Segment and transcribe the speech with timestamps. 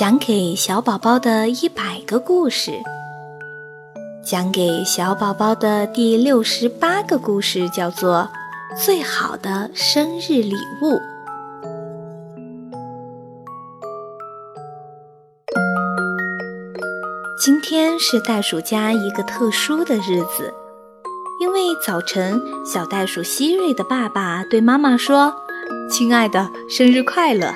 [0.00, 2.72] 讲给小宝宝的一百个故事，
[4.24, 8.26] 讲给小宝宝的第六十八个故事叫做
[8.82, 10.94] 《最好的生日礼物》。
[17.38, 20.50] 今天是袋鼠家一个特殊的日子，
[21.42, 25.34] 因为早晨小袋鼠希瑞的爸爸对妈妈说
[25.92, 27.52] ：“亲爱的，生日快乐。”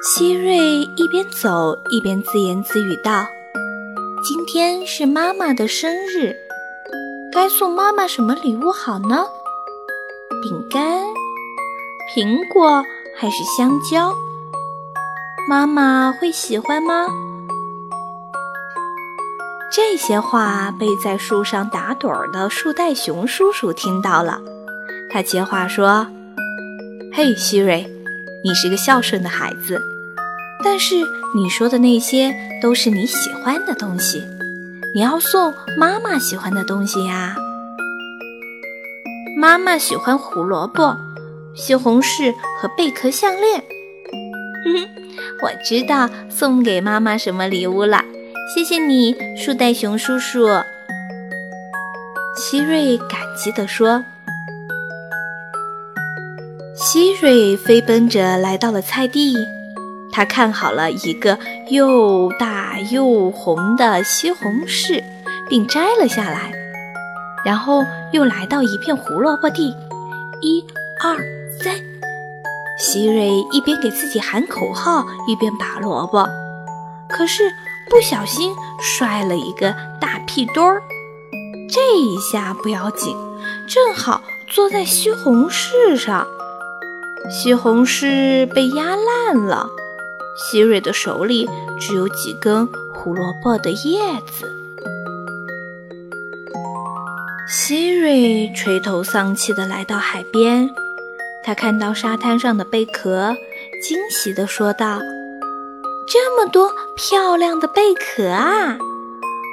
[0.00, 0.56] 希瑞
[0.94, 3.26] 一边走一边自言自语道
[4.22, 6.36] ：“今天是妈妈的生日，
[7.32, 9.26] 该送妈妈什么礼物好呢？
[10.40, 11.02] 饼干、
[12.14, 12.80] 苹果
[13.16, 14.14] 还是香蕉？
[15.48, 17.08] 妈妈会喜欢吗？”
[19.72, 24.40] 这些话被在树上打盹儿的树袋熊叔叔听到了，
[25.10, 26.06] 他接话说
[27.12, 27.84] ：“嘿，希瑞。”
[28.44, 29.82] 你是个孝顺的孩子，
[30.62, 30.94] 但是
[31.34, 34.22] 你说的那些都是你喜欢的东西，
[34.94, 37.36] 你要送妈妈喜欢的东西呀。
[39.36, 40.96] 妈妈喜欢胡萝卜、
[41.54, 43.62] 西红柿和贝壳项链。
[44.64, 44.88] 哼哼，
[45.42, 48.04] 我知道送给妈妈什么礼物了，
[48.54, 50.48] 谢谢你，树袋熊叔叔。
[52.36, 54.04] 希瑞感激地说。
[56.76, 59.34] 希瑞飞奔着来到了菜地，
[60.12, 61.38] 他看好了一个
[61.70, 65.02] 又大又红的西红柿，
[65.48, 66.52] 并摘了下来。
[67.44, 69.74] 然后又来到一片胡萝卜地，
[70.40, 70.64] 一、
[71.02, 71.16] 二、
[71.62, 71.74] 三。
[72.78, 76.28] 希瑞一边给自己喊口号，一边拔萝卜，
[77.08, 77.50] 可是
[77.90, 80.80] 不小心摔了一个大屁墩儿。
[81.68, 83.16] 这一下不要紧，
[83.68, 86.26] 正好坐在西红柿上。
[87.30, 89.68] 西红柿被压烂了，
[90.36, 94.50] 希瑞的手里只有几根胡萝卜的叶子。
[97.50, 100.70] 希瑞垂头丧气地来到海边，
[101.44, 103.34] 他看到沙滩上的贝壳，
[103.82, 105.00] 惊喜地说道
[106.08, 108.78] ：“这么多漂亮的贝壳啊！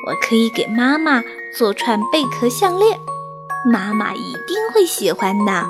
[0.07, 1.23] 我可以给妈妈
[1.57, 2.99] 做串贝壳项链，
[3.65, 5.65] 妈妈一定会喜欢的。”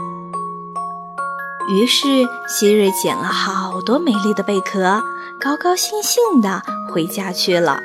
[1.67, 5.01] 于是，希瑞捡了好多美丽的贝壳，
[5.39, 6.61] 高高兴兴地
[6.91, 7.79] 回家去了。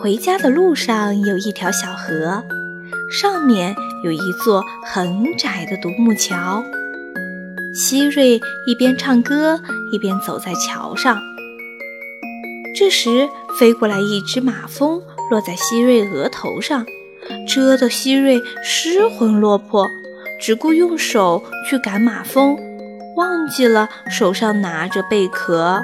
[0.00, 2.40] 回家的路上有一条小河，
[3.10, 6.62] 上面有一座很窄的独木桥。
[7.74, 9.60] 希瑞一边唱歌
[9.92, 11.20] 一边走在桥上。
[12.76, 13.28] 这时，
[13.58, 16.86] 飞过来一只马蜂，落在希瑞额头上，
[17.48, 19.90] 蛰得希瑞失魂落魄。
[20.38, 22.56] 只顾用手去赶马蜂，
[23.16, 25.82] 忘记了手上拿着贝壳，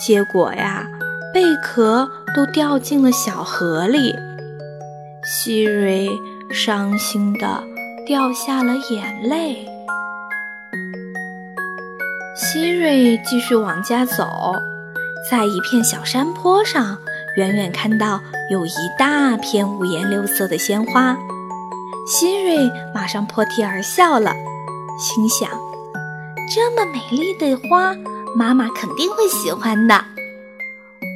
[0.00, 0.88] 结果呀，
[1.32, 4.14] 贝壳都掉进了小河里。
[5.24, 6.08] 希瑞
[6.50, 7.62] 伤心的
[8.06, 9.68] 掉下了眼泪。
[12.34, 14.54] 希瑞继续往家走，
[15.30, 16.98] 在一片小山坡上，
[17.36, 18.20] 远远看到
[18.50, 21.16] 有一大片五颜六色的鲜花。
[22.06, 22.56] 希瑞
[22.94, 24.32] 马上破涕而笑了，
[24.98, 25.48] 心想：
[26.54, 27.94] 这么美丽的花，
[28.36, 30.04] 妈妈肯定会喜欢的。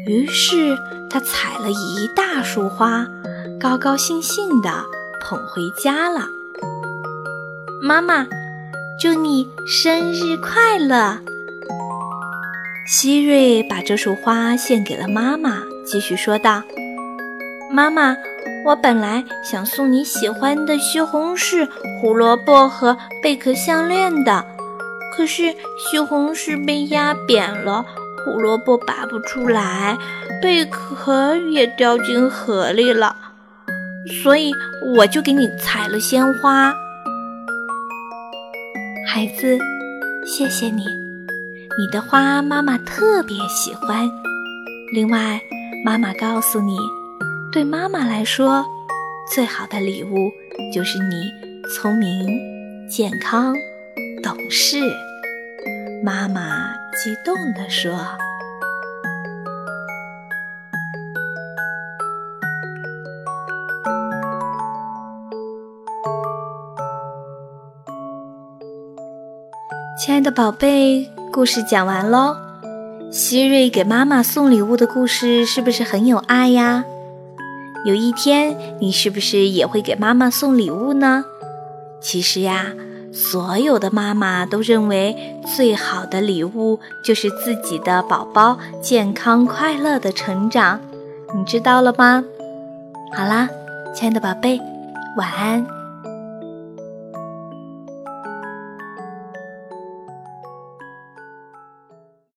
[0.08, 0.76] 于是
[1.10, 3.06] 他采了一大束花，
[3.60, 4.84] 高高兴兴地
[5.20, 6.28] 捧回家了。
[7.82, 8.26] 妈妈，
[9.00, 11.18] 祝你生日快乐！
[12.86, 16.62] 希瑞把这束花献给了妈妈，继续说道
[17.70, 18.16] ：“妈妈。”
[18.64, 21.68] 我本来想送你喜欢的西红柿、
[22.00, 24.44] 胡萝卜和贝壳项链的，
[25.16, 27.84] 可是西红柿被压扁了，
[28.24, 29.96] 胡萝卜拔不出来，
[30.42, 33.14] 贝壳也掉进河里了，
[34.22, 34.52] 所以
[34.96, 36.74] 我就给你采了鲜花。
[39.08, 39.56] 孩子，
[40.26, 40.84] 谢谢你，
[41.78, 44.10] 你的花妈妈特别喜欢。
[44.92, 45.40] 另外，
[45.84, 46.76] 妈妈告诉你。
[47.52, 48.66] 对妈妈来说，
[49.32, 50.30] 最好的礼物
[50.74, 51.32] 就是你
[51.74, 52.28] 聪明、
[52.86, 53.54] 健康、
[54.22, 54.78] 懂事。
[56.04, 57.92] 妈妈激动地说
[69.98, 72.36] ：“亲爱的宝贝，故事讲完喽。
[73.10, 76.84] 希瑞给妈妈送礼物的故事是不是很有爱呀？”
[77.86, 81.24] 有一天，你是不是也会给妈妈送礼物呢？
[82.00, 82.74] 其实呀，
[83.12, 85.16] 所有的妈妈都认为
[85.54, 90.80] 最好的礼物就是自己的宝宝健康快乐的成长，
[91.32, 92.24] 你知道了吗？
[93.14, 93.48] 好啦，
[93.94, 94.60] 亲爱的宝贝，
[95.16, 95.75] 晚安。